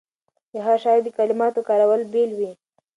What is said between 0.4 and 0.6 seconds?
د